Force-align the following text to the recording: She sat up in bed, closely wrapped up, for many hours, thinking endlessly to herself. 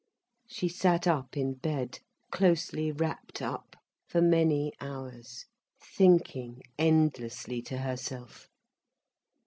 She 0.47 0.67
sat 0.67 1.05
up 1.05 1.37
in 1.37 1.53
bed, 1.53 1.99
closely 2.31 2.91
wrapped 2.91 3.39
up, 3.39 3.75
for 4.07 4.19
many 4.19 4.73
hours, 4.81 5.45
thinking 5.79 6.63
endlessly 6.79 7.61
to 7.61 7.77
herself. 7.77 8.47